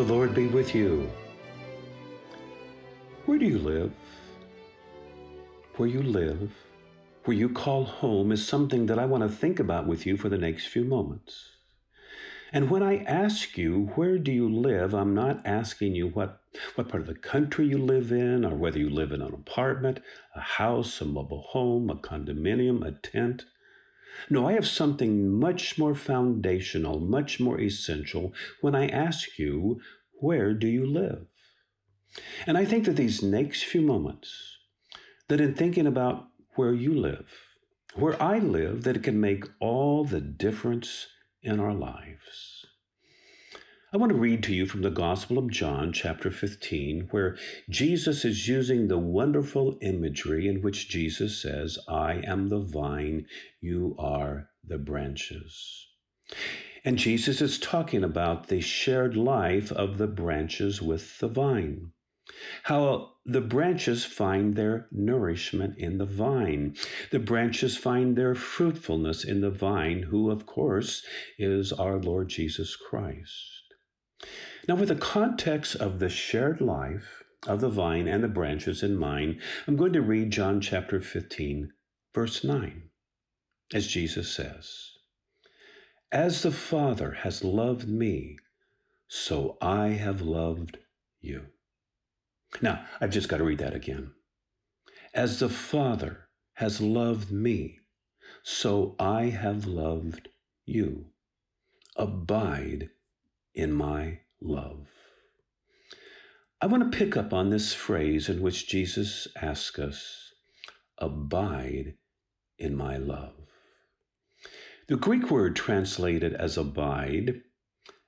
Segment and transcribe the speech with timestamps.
[0.00, 1.10] The Lord be with you.
[3.26, 3.92] Where do you live?
[5.76, 6.50] Where you live,
[7.24, 10.30] where you call home, is something that I want to think about with you for
[10.30, 11.50] the next few moments.
[12.50, 16.40] And when I ask you, where do you live, I'm not asking you what,
[16.76, 20.00] what part of the country you live in, or whether you live in an apartment,
[20.34, 23.44] a house, a mobile home, a condominium, a tent.
[24.28, 29.80] No, I have something much more foundational, much more essential when I ask you,
[30.20, 31.26] where do you live?
[32.46, 34.58] And I think that these next few moments,
[35.28, 37.28] that in thinking about where you live,
[37.94, 41.06] where I live, that it can make all the difference
[41.42, 42.66] in our lives.
[43.92, 47.36] I want to read to you from the Gospel of John, chapter 15, where
[47.68, 53.26] Jesus is using the wonderful imagery in which Jesus says, I am the vine,
[53.60, 55.88] you are the branches.
[56.84, 61.92] And Jesus is talking about the shared life of the branches with the vine.
[62.64, 66.76] How the branches find their nourishment in the vine.
[67.10, 71.04] The branches find their fruitfulness in the vine, who, of course,
[71.38, 73.74] is our Lord Jesus Christ.
[74.68, 78.96] Now, with the context of the shared life of the vine and the branches in
[78.96, 81.72] mind, I'm going to read John chapter 15,
[82.14, 82.90] verse 9,
[83.72, 84.92] as Jesus says,
[86.12, 88.36] As the Father has loved me,
[89.06, 90.78] so I have loved
[91.20, 91.46] you.
[92.60, 94.10] Now, I've just got to read that again.
[95.14, 97.78] As the Father has loved me,
[98.42, 100.28] so I have loved
[100.66, 101.06] you.
[101.94, 102.90] Abide
[103.54, 104.88] in my love.
[106.60, 110.32] I want to pick up on this phrase in which Jesus asks us,
[110.98, 111.94] Abide
[112.58, 113.46] in my love.
[114.90, 117.42] The Greek word translated as abide,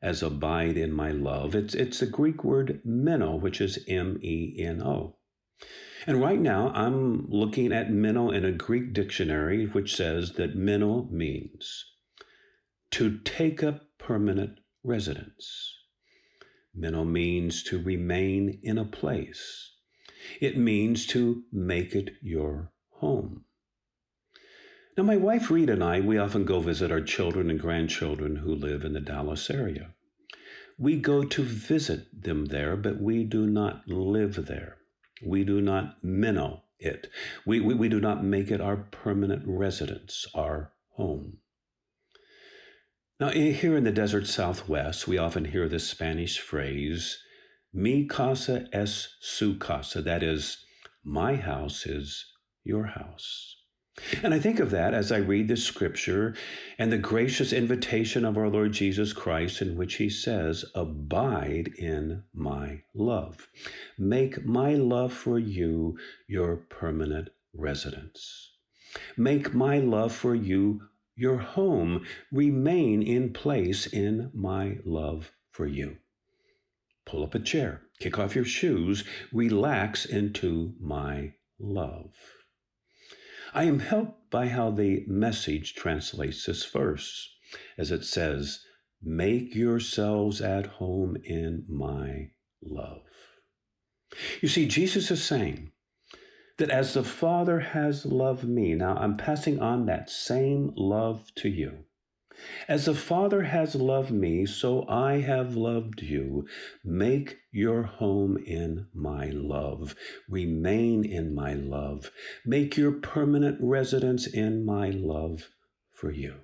[0.00, 4.54] as abide in my love, it's, it's the Greek word meno, which is M E
[4.58, 5.18] N O.
[6.06, 11.06] And right now, I'm looking at meno in a Greek dictionary, which says that meno
[11.10, 11.84] means
[12.92, 15.74] to take up permanent residence.
[16.74, 19.74] Meno means to remain in a place.
[20.40, 23.44] It means to make it your home.
[25.00, 28.54] Now, my wife Rita and I, we often go visit our children and grandchildren who
[28.54, 29.94] live in the Dallas area.
[30.76, 34.76] We go to visit them there, but we do not live there.
[35.24, 37.08] We do not meno it.
[37.46, 41.38] We, we, we do not make it our permanent residence, our home.
[43.18, 47.16] Now, here in the desert southwest, we often hear this Spanish phrase,
[47.72, 50.02] mi casa es su casa.
[50.02, 50.58] That is,
[51.02, 52.26] my house is
[52.64, 53.56] your house.
[54.22, 56.34] And I think of that as I read the scripture
[56.78, 62.22] and the gracious invitation of our Lord Jesus Christ, in which he says, Abide in
[62.32, 63.48] my love.
[63.98, 68.52] Make my love for you your permanent residence.
[69.16, 70.82] Make my love for you
[71.14, 75.98] your home, remain in place in my love for you.
[77.04, 82.14] Pull up a chair, kick off your shoes, relax into my love.
[83.52, 87.34] I am helped by how the message translates this verse,
[87.76, 88.64] as it says,
[89.02, 92.30] Make yourselves at home in my
[92.62, 93.02] love.
[94.40, 95.72] You see, Jesus is saying,
[96.60, 101.48] that as the Father has loved me, now I'm passing on that same love to
[101.48, 101.84] you.
[102.68, 106.46] As the Father has loved me, so I have loved you.
[106.84, 109.94] Make your home in my love.
[110.28, 112.10] Remain in my love.
[112.44, 115.48] Make your permanent residence in my love
[115.92, 116.36] for you.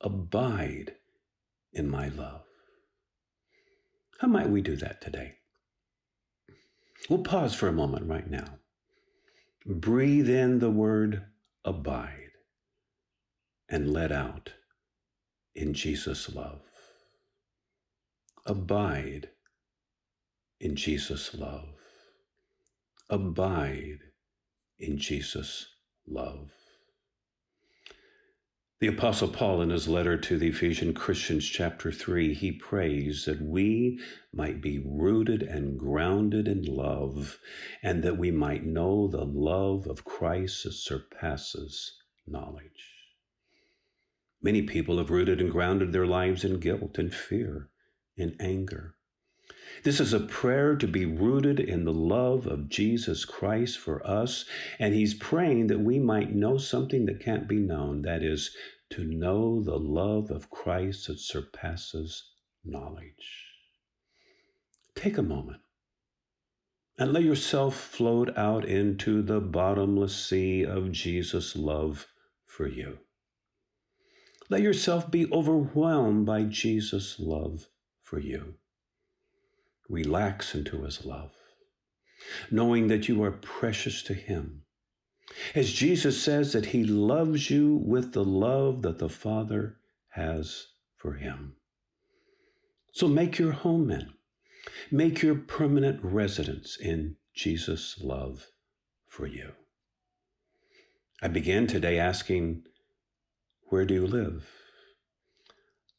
[0.00, 0.94] Abide
[1.72, 2.42] in my love.
[4.20, 5.34] How might we do that today?
[7.08, 8.58] We'll pause for a moment right now.
[9.66, 11.24] Breathe in the word
[11.64, 12.32] abide
[13.68, 14.52] and let out
[15.54, 16.62] in Jesus' love.
[18.46, 19.30] Abide
[20.60, 21.76] in Jesus' love.
[23.08, 24.00] Abide
[24.78, 25.66] in Jesus'
[26.06, 26.50] love.
[28.80, 33.40] The Apostle Paul, in his letter to the Ephesian Christians, chapter 3, he prays that
[33.40, 33.98] we
[34.32, 37.38] might be rooted and grounded in love,
[37.82, 42.93] and that we might know the love of Christ that surpasses knowledge.
[44.44, 47.70] Many people have rooted and grounded their lives in guilt and fear,
[48.14, 48.94] in anger.
[49.84, 54.44] This is a prayer to be rooted in the love of Jesus Christ for us,
[54.78, 58.54] and he's praying that we might know something that can't be known that is,
[58.90, 62.30] to know the love of Christ that surpasses
[62.62, 63.46] knowledge.
[64.94, 65.62] take a moment
[66.98, 72.06] and let yourself float out into the bottomless sea of Jesus' love
[72.44, 72.98] for you.
[74.50, 77.68] Let yourself be overwhelmed by Jesus' love
[78.02, 78.54] for you.
[79.88, 81.32] Relax into his love,
[82.50, 84.62] knowing that you are precious to him.
[85.54, 89.78] As Jesus says that he loves you with the love that the Father
[90.10, 91.56] has for him.
[92.92, 94.12] So make your home in.
[94.90, 98.46] Make your permanent residence in Jesus' love
[99.08, 99.52] for you.
[101.22, 102.64] I began today asking,
[103.68, 104.46] Where do you live?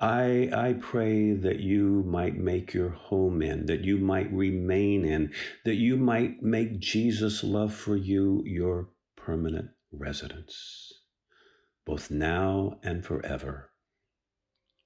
[0.00, 5.32] I, I pray that you might make your home in, that you might remain in,
[5.66, 10.90] that you might make Jesus' love for you your permanent residence,
[11.84, 13.70] both now and forever.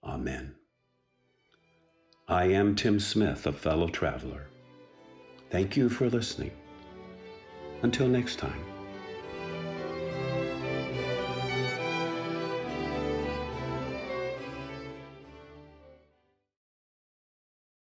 [0.02, 0.56] Amen.
[2.26, 4.48] I am Tim Smith, a fellow traveler.
[5.50, 6.50] Thank you for listening.
[7.82, 8.73] Until next time.